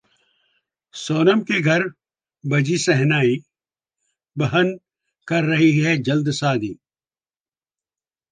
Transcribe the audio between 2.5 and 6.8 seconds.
बजेगी शहनाई, बहन कर रहीं हैं जल्द शादी!